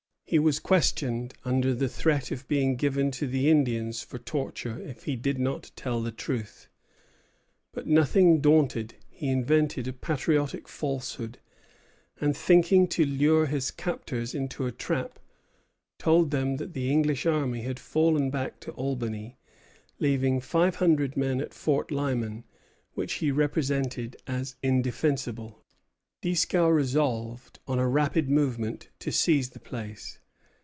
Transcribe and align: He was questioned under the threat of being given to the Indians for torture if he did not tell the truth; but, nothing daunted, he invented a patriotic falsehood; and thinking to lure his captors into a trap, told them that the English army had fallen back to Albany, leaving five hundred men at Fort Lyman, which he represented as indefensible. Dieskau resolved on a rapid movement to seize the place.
He 0.31 0.39
was 0.39 0.59
questioned 0.59 1.33
under 1.43 1.73
the 1.73 1.89
threat 1.89 2.31
of 2.31 2.47
being 2.47 2.77
given 2.77 3.11
to 3.19 3.27
the 3.27 3.49
Indians 3.49 4.01
for 4.01 4.17
torture 4.17 4.79
if 4.79 5.03
he 5.03 5.17
did 5.17 5.37
not 5.37 5.71
tell 5.75 6.01
the 6.01 6.13
truth; 6.13 6.69
but, 7.73 7.85
nothing 7.85 8.39
daunted, 8.39 8.95
he 9.09 9.27
invented 9.27 9.89
a 9.89 9.91
patriotic 9.93 10.69
falsehood; 10.69 11.39
and 12.21 12.37
thinking 12.37 12.87
to 12.95 13.05
lure 13.05 13.47
his 13.47 13.71
captors 13.71 14.33
into 14.33 14.65
a 14.65 14.71
trap, 14.71 15.19
told 15.99 16.31
them 16.31 16.55
that 16.55 16.71
the 16.71 16.89
English 16.89 17.25
army 17.25 17.63
had 17.63 17.77
fallen 17.77 18.29
back 18.29 18.61
to 18.61 18.71
Albany, 18.71 19.37
leaving 19.99 20.39
five 20.39 20.75
hundred 20.77 21.17
men 21.17 21.41
at 21.41 21.53
Fort 21.53 21.91
Lyman, 21.91 22.45
which 22.93 23.15
he 23.15 23.31
represented 23.31 24.15
as 24.27 24.55
indefensible. 24.63 25.57
Dieskau 26.21 26.69
resolved 26.69 27.59
on 27.67 27.79
a 27.79 27.87
rapid 27.87 28.29
movement 28.29 28.87
to 28.99 29.11
seize 29.11 29.49
the 29.49 29.59
place. 29.59 30.19